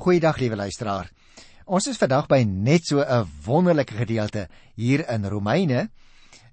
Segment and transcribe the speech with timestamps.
[0.00, 1.10] Goeiedag liewe luisteraar.
[1.68, 5.90] Ons is vandag by net so 'n wonderlike gedeelte hier in Romeine,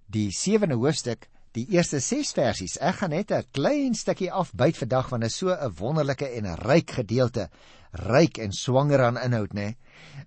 [0.06, 2.76] die 7de hoofstuk, die eerste 6 versies.
[2.82, 6.46] Ek gaan net 'n klein stukkie afbyt vandag want dit is so 'n wonderlike en
[6.46, 7.50] 'n ryk gedeelte,
[7.94, 9.78] ryk en swanger aan inhoud, né?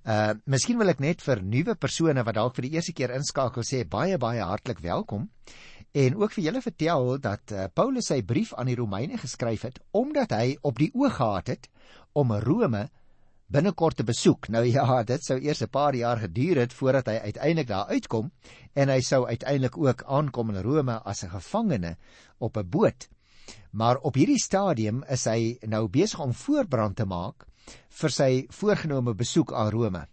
[0.07, 3.62] Uh, miskien wil ek net vir nuwe persone wat dalk vir die eerste keer inskakel
[3.62, 5.29] sê baie baie hartlik welkom.
[5.93, 9.79] En ook vir julle vertel dat uh, Paulus sy brief aan die Romeine geskryf het
[9.91, 11.68] omdat hy op die oog gehad het
[12.14, 12.89] om Rome
[13.51, 14.49] binnekort te besoek.
[14.49, 18.31] Nou ja, dit sou eers 'n paar jaar geduur het voordat hy uiteindelik daar uitkom
[18.75, 21.96] en hy sou uiteindelik ook aankom in Rome as 'n gevangene
[22.39, 23.09] op 'n boot.
[23.71, 27.46] Maar op hierdie stadium is hy nou besig om voorbrand te maak
[27.89, 30.07] vir sy voorgenome besoek aan Rome.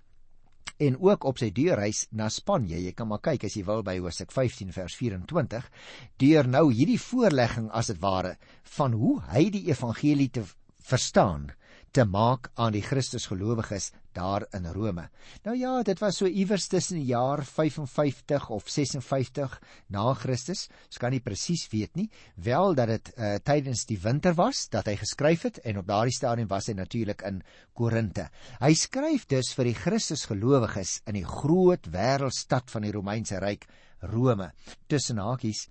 [0.77, 2.77] En ook op sy deurreis na Spanje.
[2.77, 5.71] Jy kan maar kyk as jy wil by Hoofstuk 15 vers 24,
[6.17, 10.43] deur nou hierdie voorlegging as dit ware van hoe hy die evangelie te
[10.77, 11.51] verstaan
[11.91, 15.07] te maak aan die Christusgelowiges daar in Rome.
[15.45, 19.57] Nou ja, dit was so iewers tussen die jaar 55 of 56
[19.93, 20.67] na Christus.
[20.89, 24.89] Ons kan nie presies weet nie, wel dat dit uh, tydens die winter was dat
[24.89, 27.41] hy geskryf het en op daardie stadium was hy natuurlik in
[27.77, 28.27] Korinte.
[28.61, 33.67] Hy skryf dus vir die Christusgelowiges in die groot wêreldstad van die Romeinse ryk,
[34.01, 34.51] Rome.
[34.89, 35.67] Tussen hakies,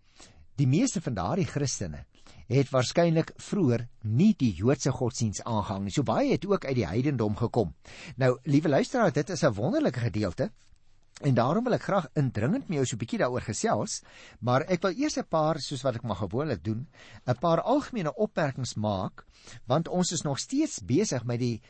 [0.56, 2.06] die meeste van daardie Christene
[2.46, 5.94] het waarskynlik vroeër nie die Joodse godsdiens aangehang nie.
[5.94, 7.74] So baie het ook uit die heidendom gekom.
[8.16, 10.50] Nou, liewe luisteraars, dit is 'n wonderlike gedeelte.
[11.24, 14.02] En daarom wil ek graag indringend met jou so 'n bietjie daaroor gesels,
[14.40, 16.88] maar ek wil eers 'n paar soos wat ek maar gewoonlik doen,
[17.26, 19.24] 'n paar algemene opmerkings maak,
[19.64, 21.62] want ons is nog steeds besig met die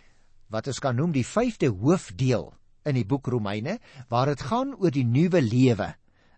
[0.48, 4.90] wat ons kan noem die 5de hoofdeel in die boek Romeine, waar dit gaan oor
[4.90, 5.94] die nuwe lewe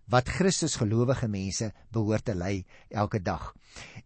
[0.09, 3.53] wat Christus gelowige mense behoort te lei elke dag.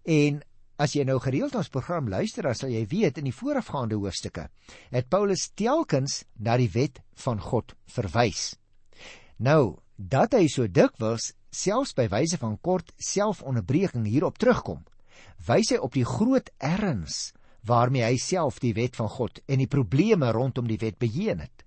[0.04, 0.42] En
[0.82, 4.50] as jy nou gereeld ons program luister, dan sal jy weet in die voorafgaande hoofstukke
[4.92, 8.56] het Paulus telkens na die wet van God verwys.
[9.38, 14.82] Nou, dat hy so dikwels selfs by wyse van kort selfonderbreking hierop terugkom,
[15.48, 17.32] wys hy op die groot erns
[17.64, 21.64] waarmee hy self die wet van God en die probleme rondom die wet beheen het.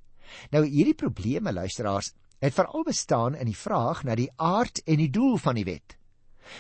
[0.53, 5.11] Nou hierdie probleme luisteraars het veral bestaan in die vraag na die aard en die
[5.11, 5.97] doel van die wet.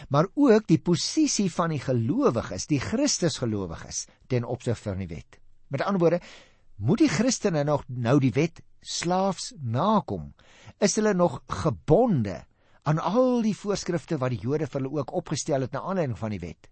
[0.08, 5.38] Maar ook die posisie van die gelowiges, die Christusgelowiges ten opsigte van die wet.
[5.68, 6.20] Met ander woorde,
[6.76, 10.32] moet die Christene nog nou die wet slaafs nakom?
[10.82, 12.42] Is hulle nog gebonde
[12.82, 16.34] aan al die voorskrifte wat die Jode vir hulle ook opgestel het na aanleiding van
[16.34, 16.68] die wet?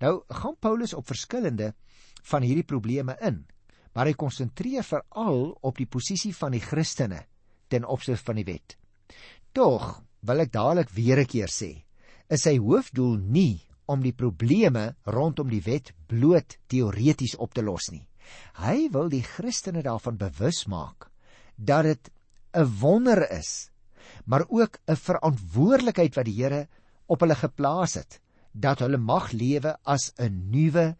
[0.00, 1.74] Nou gaan Paulus op verskillende
[2.22, 3.44] van hierdie probleme in,
[3.92, 7.24] maar hy konsentreer veral op die posisie van die Christene
[7.70, 8.76] ten opsigte van die wet.
[9.56, 11.84] Tog wil ek dadelik weer 'n keer sê,
[12.28, 13.60] is sy hoofdoel nie
[13.90, 18.06] om die probleme rondom die wet bloot teoreties op te los nie.
[18.62, 21.10] Hy wil die Christene daarvan bewus maak
[21.56, 22.10] dat dit
[22.54, 23.70] 'n wonder is,
[24.24, 26.68] maar ook 'n verantwoordelikheid wat die Here
[27.06, 28.20] op hulle geplaas het
[28.52, 30.96] dat hulle mag lewe as 'n nuwe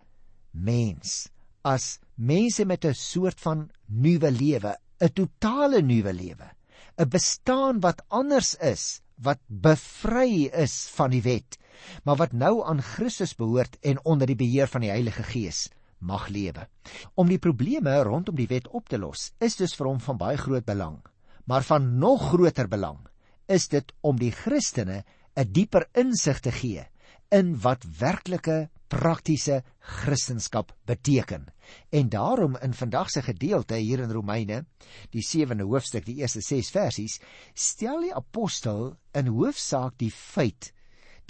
[0.50, 1.28] mens,
[1.62, 6.59] as mense met 'n soort van nuwe lewe, 'n totale nuwe lewe.
[6.98, 11.58] 'n bestaan wat anders is, wat bevry is van die wet,
[12.04, 16.28] maar wat nou aan Christus behoort en onder die beheer van die Heilige Gees mag
[16.28, 16.68] lewe.
[17.14, 20.36] Om die probleme rondom die wet op te los, is dus vir hom van baie
[20.36, 21.00] groot belang.
[21.44, 22.98] Maar van nog groter belang
[23.46, 25.04] is dit om die Christene
[25.36, 26.86] 'n dieper insig te gee
[27.30, 31.46] in wat werklike praktiese kristendom beteken.
[31.94, 34.64] En daarom in vandag se gedeelte hier in Romeine,
[35.10, 37.20] die 7de hoofstuk, die eerste 6 versies,
[37.54, 40.72] stel die apostel in hoofsaak die feit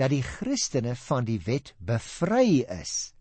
[0.01, 3.13] dat die Christene van die wet bevry is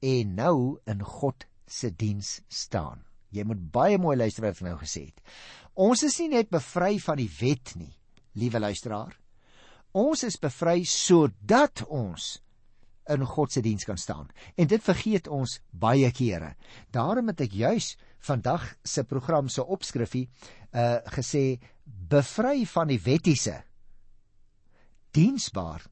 [0.00, 3.02] en nou in God se diens staan.
[3.34, 5.18] Jy moet baie mooi luister wat ek nou gesê het.
[5.74, 7.92] Ons is nie net bevry van die wet nie,
[8.38, 9.19] liewe luisteraar.
[9.92, 12.36] Ons is bevry sodat ons
[13.10, 14.28] in God se diens kan staan.
[14.54, 16.54] En dit vergeet ons baie kere.
[16.94, 20.28] Daarom het ek juis vandag se program se opskrifie
[20.70, 23.56] uh gesê bevry van die wettiese
[25.10, 25.82] diensbaar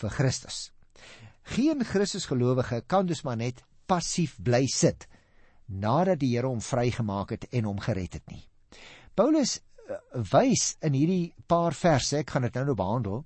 [0.00, 0.70] vir Christus.
[1.44, 5.04] Geen Christusgelowige kan dus maar net passief bly sit
[5.68, 8.44] nadat die Here hom vrygemaak het en hom gered het nie.
[9.14, 9.60] Paulus
[10.32, 13.24] wys in hierdie paar verse, ek gaan dit nou nou behandel,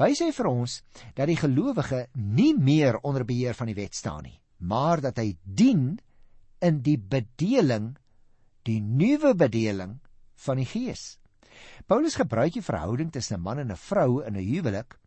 [0.00, 0.80] wys hy vir ons
[1.16, 5.34] dat die gelowige nie meer onder beheer van die wet staan nie, maar dat hy
[5.44, 5.98] dien
[6.64, 7.96] in die bedeling,
[8.66, 9.98] die nuwe bedeling
[10.44, 11.18] van die Gees.
[11.86, 14.98] Paulus gebruik die verhouding tussen 'n man en 'n vrou in 'n huwelik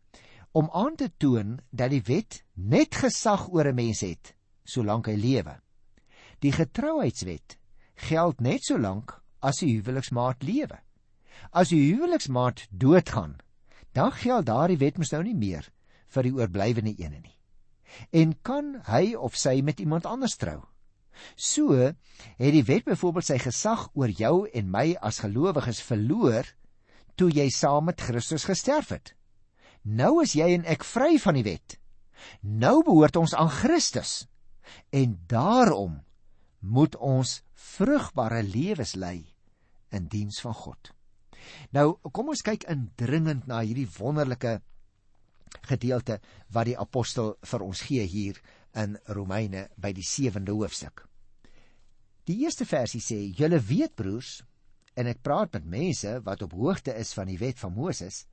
[0.54, 5.16] om aan te toon dat die wet net gesag oor 'n mens het solank hy
[5.16, 5.60] lewe.
[6.40, 7.58] Die getrouheidswet
[7.96, 10.80] geld net so lank as die huweliksmaat lewe.
[11.52, 13.38] As die huweliksmaat doodgaan,
[13.92, 15.68] dan geld daardie wet mos nou nie meer
[16.12, 17.38] vir die oorblywende ene nie.
[18.12, 20.62] En kan hy of sy met iemand anders trou?
[21.36, 26.48] So het die wet byvoorbeeld sy gesag oor jou en my as gelowiges verloor
[27.20, 29.14] toe jy saam met Christus gesterf het.
[29.84, 31.78] Nou is jy en ek vry van die wet.
[32.42, 34.26] Nou behoort ons aan Christus.
[34.94, 36.00] En daarom
[36.60, 39.34] moet ons vrugbare lewens lei
[39.92, 40.94] in diens van God.
[41.72, 44.60] Nou, kom ons kyk indringend na hierdie wonderlike
[45.68, 46.20] gedeelte
[46.54, 48.40] wat die apostel vir ons gee hier
[48.78, 51.06] in Romeine by die 7de hoofstuk.
[52.30, 54.42] Die eerste versie sê: "Julle weet broers,
[54.96, 58.26] en ek praat met mense wat op hoogte is van die wet van Moses,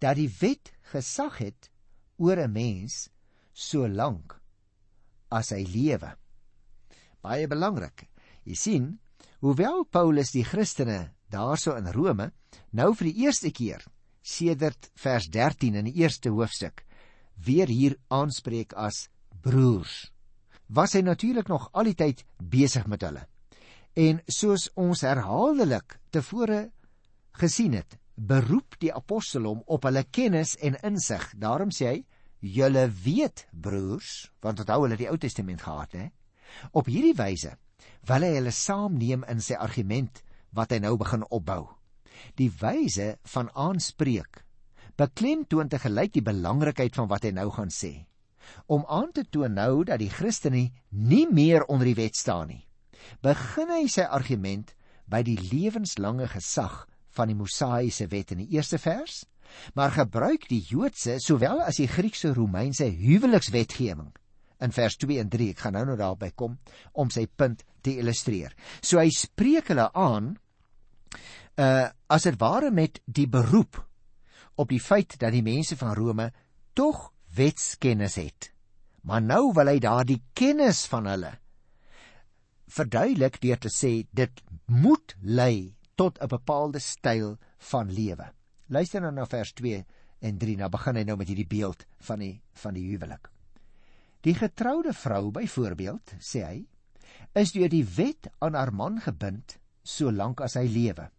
[0.00, 1.70] dat die wet gesag het
[2.16, 3.08] oor 'n mens
[3.52, 4.40] so lank
[5.30, 6.16] as hy lewe."
[7.22, 8.08] Baie belangrik.
[8.44, 9.00] Jy sien,
[9.40, 12.30] hoewel Paulus die Christene daarso in Rome
[12.70, 13.84] nou vir die eerste keer
[14.26, 16.84] sedert vers 13 in die eerste hoofstuk
[17.44, 19.06] weer hier aanspreek as
[19.42, 20.10] broers.
[20.66, 23.26] Was hy natuurlik nog al die tyd besig met hulle.
[23.96, 26.66] En soos ons herhaaldelik tevore
[27.40, 31.22] gesien het, beroep die apostel hom op hulle kennis en insig.
[31.36, 32.04] Daarom sê hy:
[32.40, 36.08] "Julle weet, broers, want onthou hulle die Ou Testament gehad, hè?
[36.72, 37.56] Op hierdie wyse
[38.06, 40.22] wil hy hulle saamneem in sy argument
[40.56, 41.66] wat hy nou begin opbou.
[42.40, 44.42] Die wyse van aanspreek
[44.96, 48.06] beklemtoon te gelyk die belangrikheid van wat hy nou gaan sê.
[48.72, 52.66] Om aan te toon nou dat die Christene nie meer onder die wet staan nie
[53.22, 54.72] begin hy sy argument
[55.10, 56.84] by die lewenslange gesag
[57.16, 59.24] van die Mosaïese wet in die eerste vers
[59.78, 64.10] maar gebruik die Joodse sowel as die Griekse Romeinse huwelikswetgewing
[64.64, 66.56] in vers 2 en 3 ek gaan nou nou daarby kom
[66.96, 68.54] om sy punt te illustreer.
[68.82, 70.34] So hy spreek hulle aan
[71.56, 73.80] uh as dit ware met die beroep
[74.54, 76.30] op die feit dat die mense van Rome
[76.72, 78.52] tog wetskennis het.
[79.02, 81.32] Maar nou wil hy daardie kennis van hulle
[82.66, 88.32] verduidelik deur te sê dit moet lei tot 'n bepaalde styl van lewe.
[88.68, 89.84] Luister nou na vers 2
[90.20, 90.56] en 3.
[90.56, 93.30] Nou begin hy nou met hierdie beeld van die van die huwelik.
[94.20, 96.66] Die getroude vrou byvoorbeeld, sê hy,
[97.34, 101.10] is deur die wet aan haar man gebind solank as hy lewe.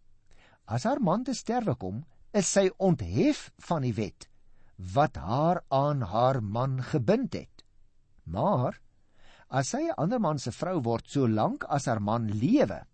[0.68, 2.02] As haar man te sterwe kom,
[2.36, 4.28] is sy onthef van die wet
[4.94, 7.64] wat haar aan haar man gebind het.
[8.30, 8.76] Maar
[9.48, 12.84] as sy 'n ander man se vrou word solank as haar man lewe,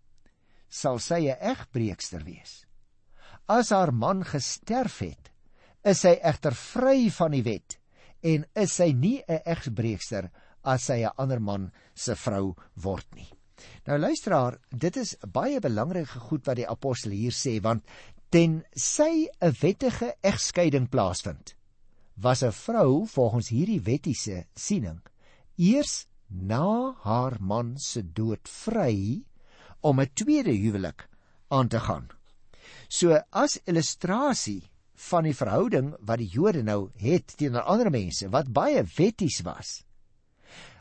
[0.69, 2.65] sal sy 'n egbreekster wees.
[3.47, 5.31] As haar man gesterf het,
[5.83, 7.77] is sy egter vry van die wet
[8.23, 10.31] en is sy nie 'n egbreekster
[10.63, 13.34] as sy 'n ander man se vrou word nie.
[13.85, 17.83] Nou luisteraar, dit is baie belangrike goed wat die apostel hier sê want
[18.29, 21.55] ten sy 'n wettige egskeiding plaasvind,
[22.15, 25.01] was 'n vrou volgens hierdie wettiese siening
[25.57, 29.23] eers na haar man se dood vry
[29.81, 31.07] om 'n tweede huwelik
[31.47, 32.09] aan te gaan.
[32.89, 34.63] So as illustrasie
[34.95, 39.83] van die verhouding wat die Jode nou het teenoor ander mense wat baie wetties was.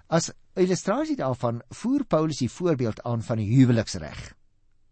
[0.09, 4.35] As illustrasie daarvan voer Paulus die voorbeeld aan van die huweliksreg.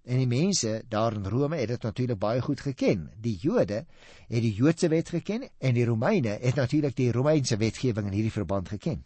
[0.03, 3.11] En die mense daar in Rome het dit natuurlik baie goed geken.
[3.23, 3.85] Die Jode
[4.29, 8.35] het die Joodse wet geken en die Romeine het natuurlik die Romeinse wetgewing in hierdie
[8.35, 9.05] verband geken.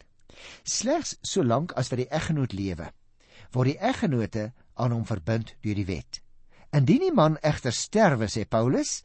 [0.63, 2.89] Slegs solank as vir die eggenoot lewe,
[3.53, 6.21] word die eggenote aan hom verbind deur die wet.
[6.73, 9.03] Indien die man egter sterwe, sê Paulus,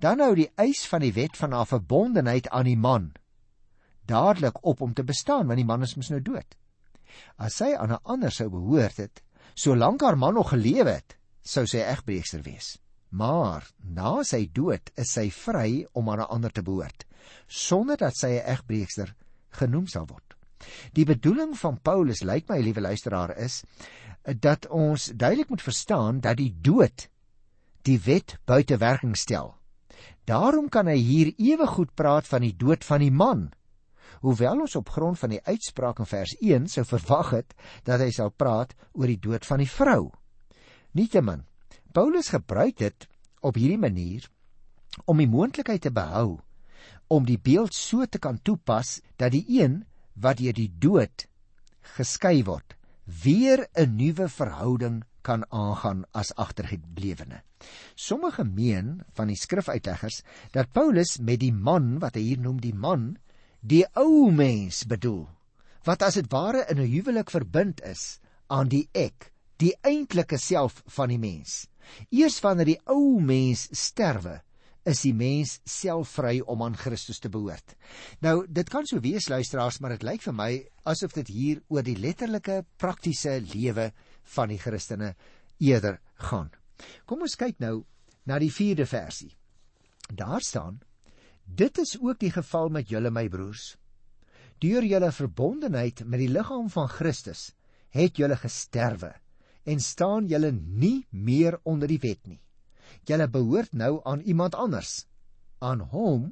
[0.00, 3.10] dan hou die eis van die wet van haar verbondenheid aan die man
[4.10, 6.56] dadelik op om te bestaan want die man is mos nou dood.
[7.38, 9.22] As sy aan 'n ander sou behoort het,
[9.54, 12.78] solank haar man nog gelewe het, sou sy egbreekster wees.
[13.10, 17.04] Maar na sy dood is sy vry om aan 'n ander te behoort,
[17.46, 19.14] sonder dat sy 'n egbreekster
[19.50, 20.34] genoem sal word.
[20.92, 23.64] Die bedoeling van Paulus, lyk my liewe luisteraar, is
[24.40, 27.08] dat ons duidelik moet verstaan dat die dood
[27.82, 29.54] die wet buite werking stel.
[30.24, 33.50] Daarom kan hy hier ewe goed praat van die dood van die man
[34.20, 38.10] hoewel ons op grond van die uitspraak in vers 1 sou verwag het dat hy
[38.10, 40.10] sal praat oor die dood van die vrou.
[40.92, 41.46] Nietemin,
[41.92, 43.08] Paulus gebruik dit
[43.40, 44.26] op hierdie manier
[45.06, 46.40] om die moontlikheid te behou
[47.10, 49.80] om die beeld so te kan toepas dat die een
[50.14, 51.26] wat deur die dood
[51.96, 52.76] geskei word,
[53.24, 57.42] weer 'n nuwe verhouding kan aangaan as agtergeblewene.
[57.94, 62.74] Sommige meen van die skrifuitleggers dat Paulus met die man wat hy hier noem die
[62.74, 63.16] man
[63.60, 65.28] die ou mens bedoel
[65.84, 70.82] wat as dit ware in 'n huwelik verbind is aan die ek die eintlike self
[70.96, 71.66] van die mens.
[72.10, 74.40] Eers wanneer die ou mens sterwe,
[74.88, 77.76] is die mens self vry om aan Christus te behoort.
[78.24, 80.50] Nou, dit kan so wees luisteraars, maar dit lyk vir my
[80.88, 83.90] asof dit hier oor die letterlike praktiese lewe
[84.36, 85.14] van die Christene
[85.60, 86.00] eerder
[86.30, 86.50] gaan.
[87.04, 87.84] Kom ons kyk nou
[88.24, 89.34] na die 4de versie.
[90.08, 90.80] Daar staan:
[91.54, 93.76] Dit is ook die geval met julle my broers.
[94.58, 97.50] Deur julle verbondenheid met die liggaam van Christus
[97.90, 99.14] het julle gesterwe
[99.64, 102.40] en staan julle nie meer onder die wet nie
[103.08, 105.06] julle behoort nou aan iemand anders,
[105.58, 106.30] aan hom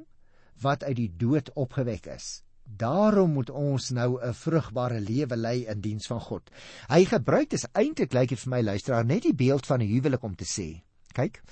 [0.63, 2.43] wat uit die dood opgewek is.
[2.65, 6.51] Daarom moet ons nou 'n vrugbare lewe lei in diens van God.
[6.89, 10.23] Hy gebruik dit eintlik lyk dit vir my luisteraar net die beeld van 'n huwelik
[10.23, 10.83] om te sê.
[11.15, 11.43] Kyk,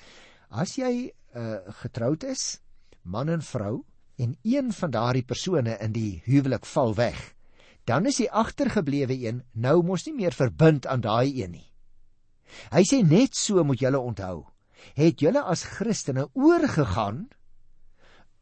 [0.51, 2.61] as jy uh, getroud is,
[3.07, 3.85] man en vrou,
[4.19, 7.19] en een van daardie persone in die huwelik val weg,
[7.87, 11.69] dan is die agtergeblewe een nou mos nie meer verbind aan daai een nie.
[12.73, 14.47] Hy sê net so moet julle onthou
[14.95, 17.27] het julle as Christene oorgegaan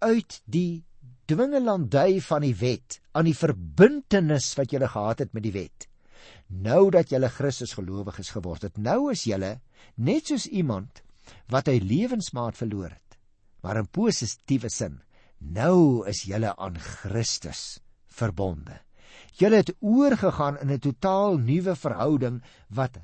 [0.04, 0.85] uit die
[1.30, 5.88] dwingelandy van die wet aan die verbintenis wat julle gehad het met die wet.
[6.49, 9.59] Nou dat julle Christus gelowiges geword het, nou is julle
[9.97, 11.00] net soos iemand
[11.52, 13.03] wat hy lewensmaat verloor het.
[13.64, 15.00] Maar in positiewe sin,
[15.40, 17.80] nou is julle aan Christus
[18.12, 18.83] verbonde.
[19.40, 23.00] Julle het oorgegaan in 'n totaal nuwe verhouding wat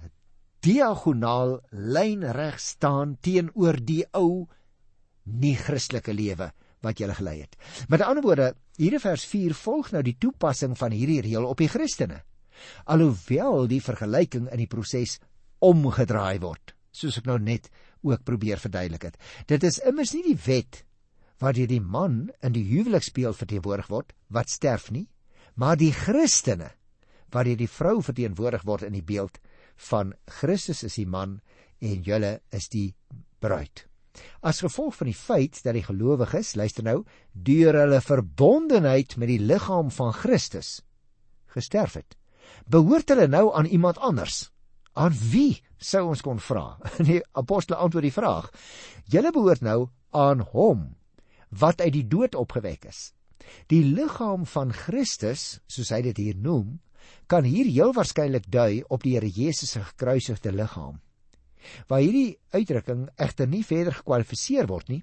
[0.61, 4.47] diagonaal lynreg staan teenoor die ou
[5.25, 6.53] nie Christelike lewe
[6.85, 7.57] wat jy gelei het.
[7.89, 11.69] Met ander woorde, hierdie vers 4 volg nou die toepassing van hierdie reël op die
[11.69, 12.23] Christene.
[12.85, 15.19] Alhoewel die vergelyking in die proses
[15.59, 17.71] omgedraai word, soos ek nou net
[18.03, 19.19] ook probeer verduidelik het.
[19.47, 20.85] Dit is immers nie die wet
[21.41, 25.07] wat deur die man in die huwelikspeel verteenwoordig word wat sterf nie,
[25.55, 26.73] maar die Christene
[27.33, 29.39] wat deur die vrou verteenwoordig word in die beeld
[29.91, 31.39] van Christus is die man
[31.81, 32.91] en julle is die
[33.41, 33.87] bruid.
[34.45, 36.99] As gevolg van die feit dat die gelowiges, luister nou,
[37.33, 40.81] deur hulle verbondenheid met die liggaam van Christus
[41.55, 42.17] gesterf het,
[42.71, 44.51] behoort hulle nou aan iemand anders.
[44.93, 46.79] Aan wie sou ons kon vra?
[47.09, 48.51] Die apostel antwoord die vraag.
[49.11, 50.91] Julle behoort nou aan hom
[51.51, 53.11] wat uit die dood opgewek is.
[53.67, 56.77] Die liggaam van Christus, soos hy dit hier noem,
[57.27, 61.01] kan hier heel waarskynlik dui op die Here Jesus se gekruisigde liggaam.
[61.89, 65.03] Waar hierdie uitdrukking egter nie verder gekwalifiseer word nie,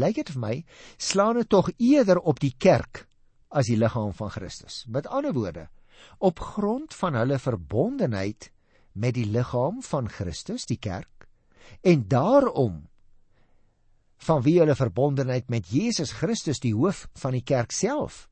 [0.00, 0.54] lyk dit vir my
[0.96, 3.04] slaan dit tog eerder op die kerk
[3.50, 4.84] as die liggaam van Christus.
[4.88, 5.68] Met ander woorde,
[6.18, 8.50] op grond van hulle verbondenheid
[8.92, 11.28] met die liggaam van Christus, die kerk,
[11.82, 12.88] en daarom
[14.20, 18.26] van wie hulle verbondenheid met Jesus Christus die hoof van die kerk self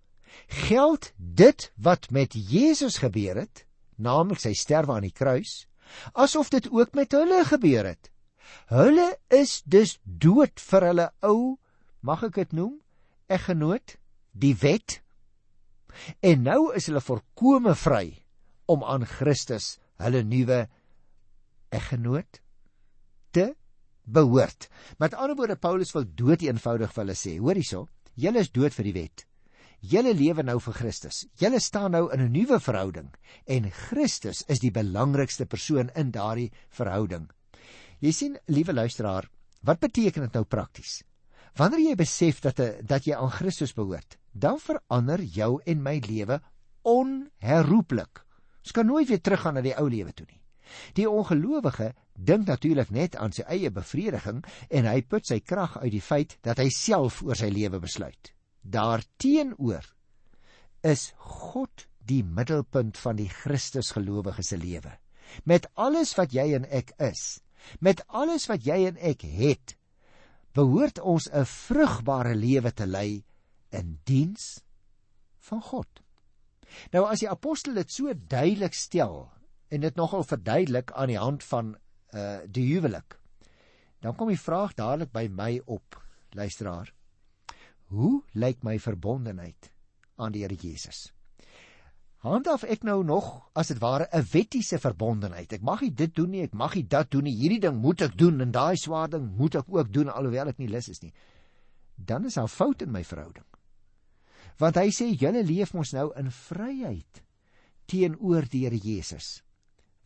[0.47, 3.65] geld dit wat met Jesus gebeur het,
[3.97, 5.67] naamlik sy sterwe aan die kruis,
[6.13, 8.11] asof dit ook met hulle gebeur het.
[8.73, 11.57] Hulle is dus dood vir hulle ou,
[12.01, 12.79] mag ek dit noem,
[13.29, 13.97] eggenoot,
[14.33, 15.01] die wet.
[16.25, 18.07] En nou is hulle volkome vry
[18.69, 20.67] om aan Christus, hulle nuwe
[21.75, 22.41] eggenoot
[23.35, 23.53] te
[24.05, 24.69] behoort.
[24.99, 28.75] Met ander woorde Paulus wil dood eenvoudig vir hulle sê, hoor hierso, julle is dood
[28.75, 29.25] vir die wet.
[29.79, 31.27] Julle lewe nou vir Christus.
[31.39, 33.11] Julle staan nou in 'n nuwe verhouding
[33.47, 37.31] en Christus is die belangrikste persoon in daardie verhouding.
[38.01, 39.29] Jy sien, liewe luisteraar,
[39.63, 41.03] wat beteken dit nou prakties?
[41.57, 46.41] Wanneer jy besef dat dat jy aan Christus behoort, dan verander jou en my lewe
[46.83, 48.25] onherroepelik.
[48.63, 50.41] Ons kan nooit weer teruggaan na die ou lewe toe nie.
[50.95, 55.93] Die ongelowige dink natuurlik net aan sy eie bevrediging en hy put sy krag uit
[55.95, 58.33] die feit dat hy self oor sy lewe besluit.
[58.63, 59.87] Daarteenoor
[60.85, 64.93] is God die middelpunt van die Christusgelowige se lewe.
[65.45, 67.41] Met alles wat jy en ek is,
[67.85, 69.77] met alles wat jy en ek het,
[70.57, 73.25] behoort ons 'n vrugbare lewe te lei
[73.71, 74.61] in diens
[75.39, 75.89] van God.
[76.93, 79.29] Nou as die apostel dit so duidelik stel
[79.69, 81.77] en dit nogal verduidelik aan die hand van
[82.17, 83.19] uh die huwelik,
[84.01, 85.99] dan kom die vraag dadelik by my op,
[86.33, 86.93] luisteraar.
[87.93, 89.71] Hoe lyk my verbondenheid
[90.17, 91.09] aan die Here Jesus?
[92.25, 95.53] Handhaaf ek nou nog as dit ware 'n wettiese verbondenheid.
[95.53, 97.37] Ek mag nie dit doen nie, ek mag nie dat doen nie.
[97.37, 100.59] Hierdie ding moet ek doen en daai swaar ding moet ek ook doen alhoewel ek
[100.59, 101.13] nie lus is nie.
[101.95, 103.45] Dan is daar fout in my verhouding.
[104.59, 107.23] Want hy sê julle leef mos nou in vryheid
[107.89, 109.39] teenoor die Here Jesus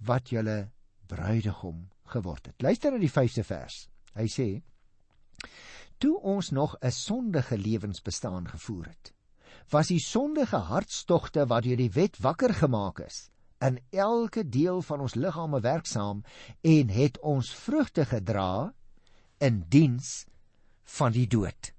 [0.07, 0.73] wat julle
[1.09, 2.63] bruidegom geword het.
[2.63, 3.87] Luister na die 5de vers.
[4.19, 4.49] Hy sê
[6.03, 9.13] toe ons nog 'n sondige lewensbestaan gevoer het,
[9.71, 13.31] was die sondige hartstogte wat deur die wet wakker gemaak is,
[13.61, 16.25] in elke deel van ons liggame werksaam
[16.61, 18.75] en het ons vrugte gedra
[19.39, 20.27] in diens
[20.85, 21.73] van die dood.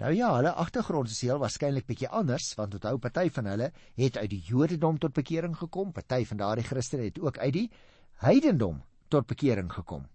[0.00, 3.66] Nou ja, hulle agtergrond is heel waarskynlik bietjie anders want onthou party van hulle
[4.00, 7.66] het uit die Jodendom tot bekering gekom, party van daardie Christene het ook uit die
[8.24, 8.78] heidendom
[9.12, 10.06] tot bekering gekom.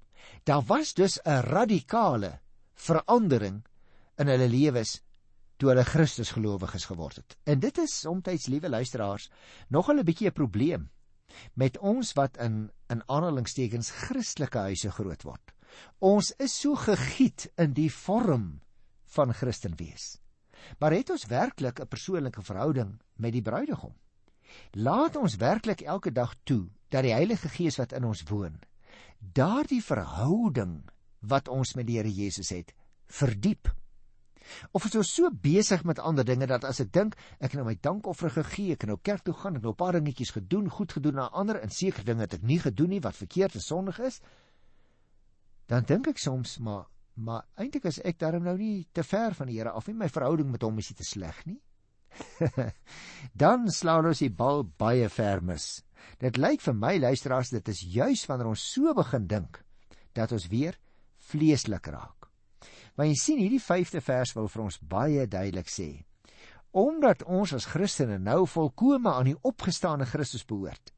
[0.44, 2.39] Daar was dus 'n radikale
[2.74, 3.62] verandering
[4.18, 5.04] in hulle lewens
[5.58, 7.38] toe hulle Christus gelowiges geword het.
[7.44, 9.30] En dit is soms liewe luisteraars
[9.70, 10.89] nog 'n bietjie 'n probleem
[11.54, 15.54] met ons wat in in aanhalingstekens Christelike huise groot word.
[16.00, 18.65] Ons is so gegiet in die vorm
[19.16, 20.16] van Christen wees.
[20.80, 23.94] Maar het ons werklik 'n persoonlike verhouding met die bruidegom?
[24.72, 28.60] Laat ons werklik elke dag toe dat die Heilige Gees wat in ons woon,
[29.20, 30.84] daardie verhouding
[31.20, 32.74] wat ons met die Here Jesus het,
[33.08, 33.72] verdiep.
[34.72, 37.66] Of is ons so besig met ander dinge dat as ek dink ek het nou
[37.66, 40.36] my dankoffer gegee, ek het nou kerk toe gaan, ek het nou 'n paar dingetjies
[40.38, 43.56] gedoen, goed gedoen aan ander en seker dinge het ek nie gedoen nie wat verkeerd
[43.56, 44.22] en sondig is,
[45.66, 49.48] dan dink ek soms maar maar eintlik is ek daarom nou nie te ver van
[49.48, 51.60] die Here af nie, my verhouding met hom is nie te sleg nie.
[53.44, 55.84] dan slaan ons die bal baie ver mis.
[56.22, 59.62] Dit lyk vir my luisteraars dit is juis wanneer ons so begin dink
[60.16, 60.78] dat ons weer
[61.32, 62.30] vleeslik raak.
[62.96, 65.90] Maar jy sien hierdie 5de vers wil vir ons baie duidelik sê.
[66.76, 70.92] Omdat ons as Christene nou volkome aan die opgestane Christus behoort,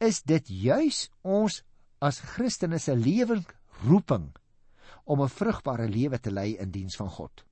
[0.00, 1.60] is dit juis ons
[2.02, 4.32] as Christene se lewensroeping
[5.04, 7.44] om 'n vrugbare lewe te lei in diens van God.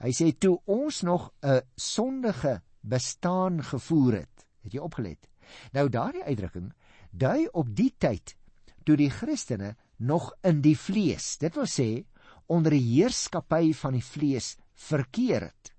[0.00, 5.28] Hy sê toe ons nog 'n sondige bestaan gevoer het, het jy opgelet?
[5.72, 6.72] Nou daardie uitdrukking
[7.10, 8.36] dui op die tyd
[8.84, 12.04] toe die Christene nog in die vlees, dit wil sê
[12.50, 15.74] onder die heerskappy van die vlees verkeer het.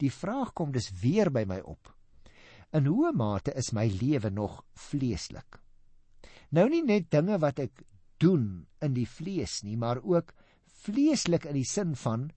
[0.00, 1.90] Die vraag kom dus weer by my op.
[2.74, 5.60] In hoe mate is my lewe nog vleeslik?
[6.50, 7.82] Nou nie net dinge wat ek
[8.18, 10.34] doen in die vlees nie, maar ook
[10.84, 12.30] vleeslik in die sin van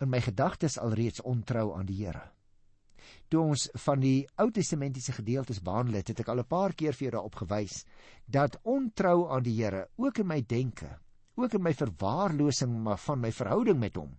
[0.00, 2.28] in my gedagtes alreeds ontrou aan die Here
[3.32, 6.92] toe ons van die Ou Testamentiese gedeeltes behandel het, het ek al 'n paar keer
[6.92, 7.84] vir julle daarop gewys
[8.26, 10.98] dat ontrou aan die Here ook in my denke,
[11.36, 14.18] ook in my verwaarlosing maar van my verhouding met hom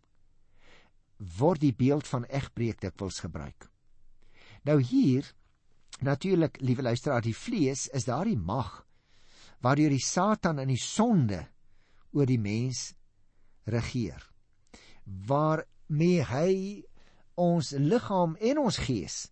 [1.39, 3.69] word die beeld van egbreek dikwels gebruik.
[4.63, 5.33] Nou hier
[5.99, 8.85] natuurlik, liewe luisteraar, die vlees is daardie mag
[9.63, 11.43] waardeur die Satan in die sonde
[12.15, 12.93] oor die mens
[13.69, 14.21] regeer.
[15.05, 16.53] Waarmee hy
[17.39, 19.27] ons liggaam en ons gees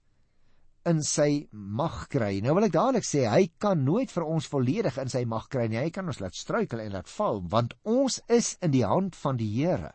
[0.87, 2.37] in sy mag kry.
[2.43, 5.67] Nou wil ek dadelik sê hy kan nooit vir ons volledig in sy mag kry
[5.67, 5.81] nie.
[5.81, 9.39] Hy kan ons laat struikel en laat val want ons is in die hand van
[9.39, 9.91] die Here.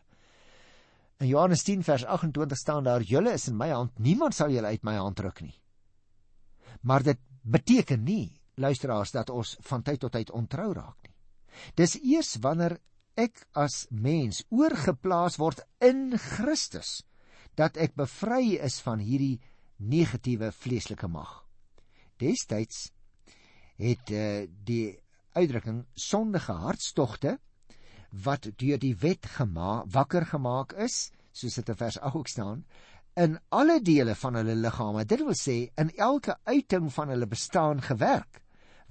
[1.21, 3.99] In Johannes 10 vers 28 staan daar: "Julle is in my hand.
[3.99, 5.55] Niemand sal julle uit my hand ruk nie."
[6.81, 11.13] Maar dit beteken nie luisteraars dat ons van tyd tot tyd ontrou raak nie.
[11.77, 12.77] Dis eers wanneer
[13.19, 17.03] ek as mens oorgeplaas word in Christus
[17.57, 19.39] dat ek bevry is van hierdie
[19.77, 21.43] negatiewe vleeslike mag.
[22.21, 22.89] Destyds
[23.77, 24.95] het uh, die
[25.33, 27.37] uitdrukking sondige hartstogte
[28.25, 32.65] wat deur die wet gemaak wakker gemaak is, soos dit in vers 8 ook staan,
[33.17, 37.81] in alle dele van hulle liggame, dit wil sê in elke uiting van hulle bestaan
[37.81, 38.42] gewerk,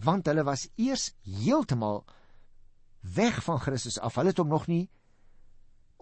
[0.05, 2.03] want hulle was eers heeltemal
[3.01, 4.17] weg van Christus af.
[4.19, 4.88] Hulle het hom nog nie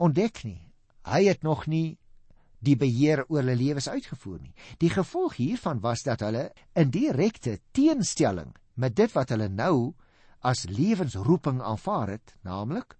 [0.01, 0.61] ontdek nie.
[1.05, 1.99] Hy het nog nie
[2.61, 4.55] die beheer oor hulle lewens uitgevoer nie.
[4.81, 9.95] Die gevolg hiervan was dat hulle in direkte teenstelling met dit wat hulle nou
[10.41, 12.97] as lewensroeping aanvaar het, naamlik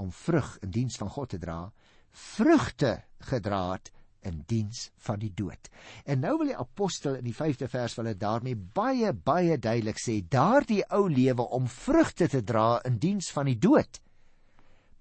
[0.00, 1.72] om vrug in diens van God te dra,
[2.12, 5.68] vrugte gedra het in diens van die dood.
[6.04, 9.98] En nou wil die apostel in die 5de vers wil dit daarmee baie baie duidelik
[9.98, 14.00] sê, daardie ou lewe om vrugte te dra in diens van die dood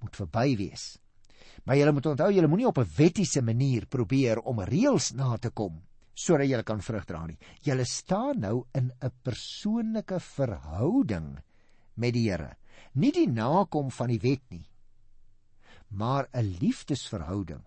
[0.02, 0.86] moet verby wees.
[1.66, 5.50] Maar julle moet onthou, julle moenie op 'n wettiese manier probeer om reëls na te
[5.50, 5.82] kom
[6.14, 7.38] sodat julle kan vrug dra nie.
[7.64, 11.40] Julle staan nou in 'n persoonlike verhouding
[11.96, 12.58] met die Here.
[12.94, 14.68] Nie die nakom van die wet nie,
[15.90, 17.64] maar 'n liefdesverhouding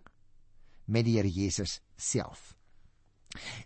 [0.84, 2.54] met die Here Jesus self.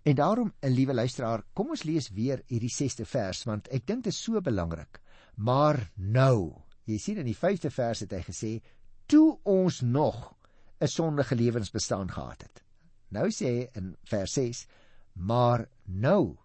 [0.03, 4.05] En daarom, 'n liewe luisteraar, kom ons lees weer hierdie 6ste vers want ek dink
[4.05, 5.01] dit is so belangrik.
[5.37, 8.63] Maar nou, jy sien in die 5de vers het hy gesê
[9.07, 10.35] toe ons nog
[10.81, 12.63] 'n sondige lewensbestaan gehad het.
[13.09, 14.67] Nou sê hy in vers 6:
[15.13, 16.37] Maar nou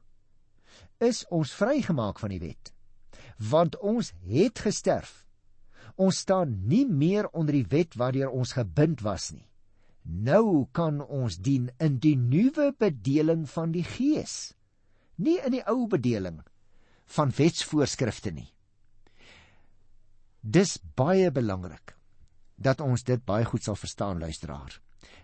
[0.98, 2.74] is ons vrygemaak van die wet.
[3.38, 5.28] Want ons het gesterf.
[5.96, 9.46] Ons staan nie meer onder die wet waardeur ons gebind was nie.
[10.04, 14.54] Nou kan ons dien in die nuwe bedeling van die Gees.
[15.16, 16.42] nie in die ou bedeling
[17.16, 18.50] van wetsvoorskrifte nie.
[20.42, 21.96] Dis baie belangrik
[22.58, 24.80] dat ons dit baie goed sal verstaan luisteraar.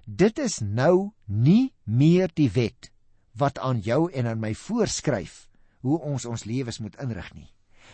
[0.05, 2.91] Dit is nou nie meer die wet
[3.39, 5.47] wat aan jou en aan my voorskryf
[5.85, 7.51] hoe ons ons lewens moet inrig nie,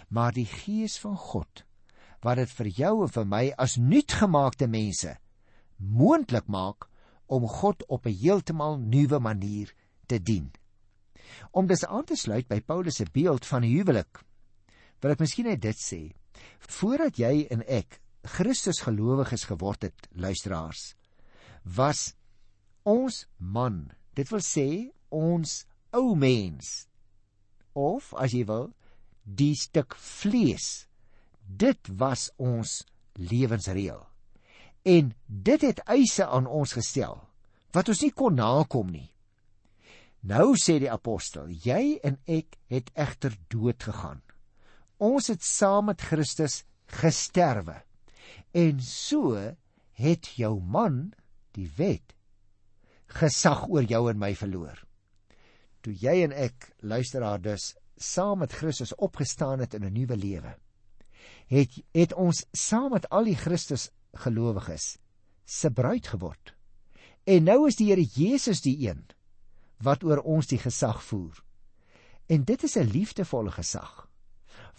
[0.09, 1.65] maar die gees van God
[2.25, 5.11] wat dit vir jou en vir my as nuutgemaakte mense
[5.77, 6.87] moontlik maak
[7.25, 9.73] om God op 'n heeltemal nuwe manier
[10.05, 10.51] te dien.
[11.51, 14.23] Om dis aan te sluit by Paulus se beeld van huwelik,
[15.01, 16.15] wil ek miskien net dit sê:
[16.59, 20.95] Voordat jy en ek Christus gelowiges geword het, luisteraars,
[21.63, 22.15] was
[22.83, 26.87] ons man, dit wil sê ons ou mens
[27.73, 28.73] of as jy wil,
[29.23, 30.87] die stuk vlees
[31.45, 32.81] Dit was ons
[33.13, 34.01] lewensreël.
[34.85, 37.17] En dit het eise aan ons gestel
[37.75, 39.09] wat ons nie kon nakom nie.
[40.25, 44.21] Nou sê die apostel, jy en ek het egter dood gegaan.
[45.01, 46.61] Ons het saam met Christus
[47.01, 47.81] gesterwe.
[48.55, 49.35] En so
[49.99, 51.11] het jou man,
[51.57, 52.15] die wet,
[53.19, 54.79] gesag oor jou en my verloor.
[55.83, 60.55] Toe jy en ek luisteraar dus saam met Christus opgestaan het in 'n nuwe lewe
[61.47, 64.97] het het ons saam met al die Christus gelowiges
[65.45, 66.53] se bruid geword.
[67.25, 69.05] En nou is die Here Jesus die een
[69.83, 71.41] wat oor ons die gesag voer.
[72.27, 74.07] En dit is 'n liefdevolle gesag.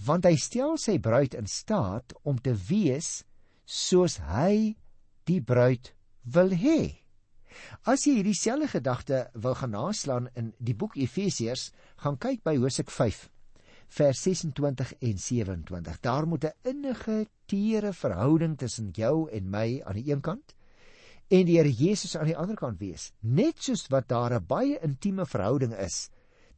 [0.04, 3.24] Want hy stel sy bruid in staat om te wees
[3.64, 4.76] soos hy
[5.24, 7.06] die bruid wil hê.
[7.82, 12.56] As jy hierdie selfde gedagte wil gaan naslaan in die boek Efesiërs, gaan kyk by
[12.56, 12.84] Hosea
[13.88, 16.00] vers 26 en 27.
[16.00, 20.56] Daar moet 'n innige, teere verhouding tussen jou en my aan die een kant
[21.28, 23.10] en die Here Jesus aan die ander kant wees.
[23.20, 26.10] Net soos wat daar 'n baie intieme verhouding is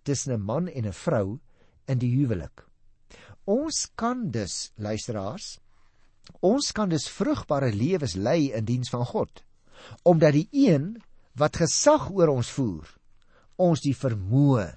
[0.04, 1.38] tussen 'n man en 'n vrou
[1.86, 2.66] in die huwelik.
[3.44, 5.58] Ons kan dus, luisteraars,
[6.40, 9.44] ons kan dus vrugbare lewens lei in diens van God,
[10.02, 11.02] omdat die een
[11.34, 12.98] wat gesag oor ons voer,
[13.56, 14.76] ons die vermoë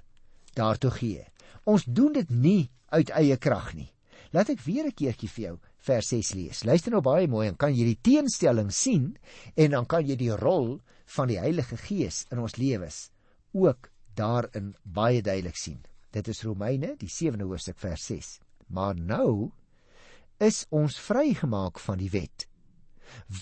[0.54, 1.26] daartoe gee.
[1.64, 3.92] Ons doen dit nie uit eie krag nie.
[4.32, 6.62] Laat ek weer 'n keertjie vir jou vers 6 lees.
[6.64, 9.12] Luister nou baie mooi en kan jy die teenstelling sien
[9.56, 10.76] en dan kan jy die rol
[11.16, 13.08] van die Heilige Gees in ons lewens
[13.52, 15.80] ook daarin baie duidelik sien.
[16.12, 18.38] Dit is Romeine, die 7de hoofstuk vers 6.
[18.72, 19.50] Maar nou
[20.42, 22.46] is ons vrygemaak van die wet.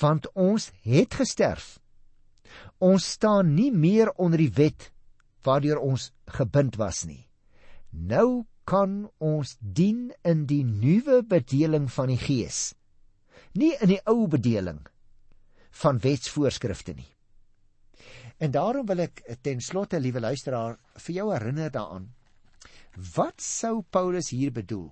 [0.01, 1.79] Want ons het gesterf.
[2.79, 4.91] Ons staan nie meer onder die wet
[5.47, 7.25] waardeur ons gebind was nie.
[7.91, 12.71] Nou kan ons dien in die nuwe bedeling van die Gees.
[13.59, 14.85] Nie in die ou bedeling
[15.83, 17.09] van wetsvoorskrifte nie.
[18.41, 22.07] En daarom wil ek ten slotte, liewe luisteraar, vir jou herinner daaraan.
[23.15, 24.89] Wat sou Paulus hier bedoel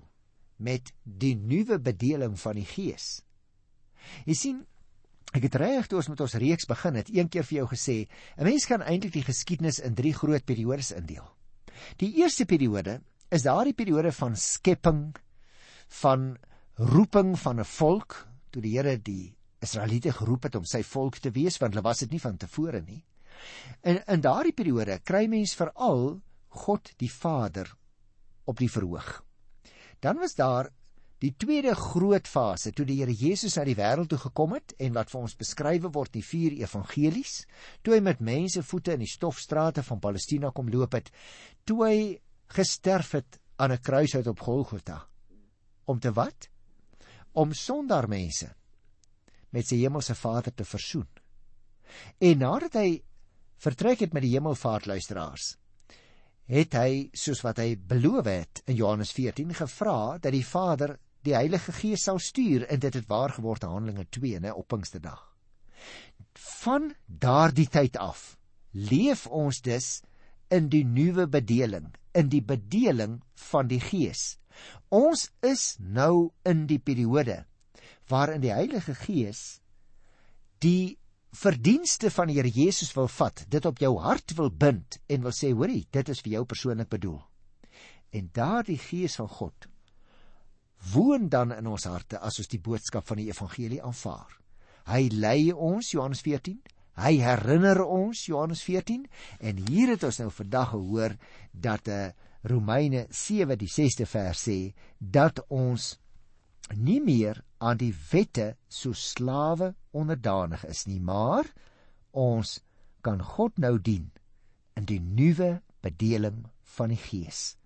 [0.59, 3.21] met die nuwe bedeling van die Gees?
[4.27, 4.59] Jy sien,
[5.31, 7.97] ek het reg toe ons met ons reeks begin het, een keer vir jou gesê,
[8.37, 11.27] 'n mens kan eintlik die geskiedenis in 3 groot periodes indeel.
[11.97, 15.03] Die eerste periode is daardie periode van skepping
[16.01, 16.37] van
[16.75, 21.31] roeping van 'n volk toe die Here die Israeliete geroep het om sy volk te
[21.31, 23.03] wees want hulle was dit nie van tevore nie.
[23.83, 27.75] In in daardie periode kry mens veral God die Vader
[28.45, 29.23] op die verhoog.
[29.99, 30.71] Dan was daar
[31.19, 34.93] die tweede groot fase toe die Here Jesus na die wêreld toe gekom het en
[34.93, 37.45] wat vir ons beskryf word in die vier evangelies,
[37.83, 41.11] toe hy met mense voete in die stofstrate van Palestina kom loop het,
[41.65, 41.97] toe hy
[42.55, 45.07] gesterf het aan 'n kruishout op Golgotha.
[45.85, 46.49] Om te wat?
[47.31, 48.55] Om sondaar mense
[49.49, 51.07] met sy hemelse Vader te versoen.
[52.17, 53.03] En nadat hy
[53.57, 55.57] vertrek het met die hemelvaart luisteraars,
[56.49, 61.35] het hy soos wat hy beloof het in Johannes 14 gevra dat die Vader die
[61.35, 65.21] Heilige Gees sou stuur en dit het waar geword in Handelinge 2 nê op Pinksterdag.
[66.63, 68.37] Van daardie tyd af
[68.71, 69.99] leef ons dus
[70.49, 73.19] in die nuwe bedeling, in die bedeling
[73.49, 74.37] van die Gees.
[74.89, 77.43] Ons is nou in die periode
[78.09, 79.61] waarin die Heilige Gees
[80.63, 80.97] die
[81.31, 85.35] verdienste van die Here Jesus wil vat, dit op jou hart wil bind en wil
[85.35, 87.19] sê, hoorie, dit is vir jou persoonlik bedoel.
[88.09, 89.69] En daardie Gees van God
[90.93, 94.31] woon dan in ons harte as ons die boodskap van die evangelie aanvaar.
[94.89, 96.57] Hy lei ons Johannes 14,
[96.99, 99.05] hy herinner ons Johannes 14
[99.39, 101.15] en hier het ons nou vandag gehoor
[101.51, 105.99] dat 'n uh, eh, Romeine 7 die 6de vers sê dat ons
[106.75, 111.45] nie meer aan die wette so slawe onderdanig is nie, maar
[112.11, 112.59] ons
[113.01, 114.11] kan God nou dien
[114.75, 117.57] in die nuwe bedeling van die Gees.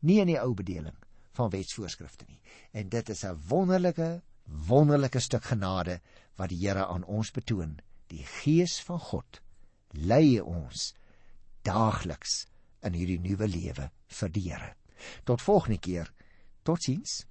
[0.00, 0.96] Nie in die ou bedeling
[1.36, 2.40] van wetsvoorskrifte nie.
[2.72, 6.00] En dit is 'n wonderlike wonderlike stuk genade
[6.36, 7.78] wat die Here aan ons betoon.
[8.14, 9.40] Die Gees van God
[9.90, 10.92] lei ons
[11.66, 12.44] daagliks
[12.86, 14.74] in hierdie nuwe lewe vir die Here.
[15.26, 16.10] Tot volgende keer.
[16.62, 17.24] Totsiens.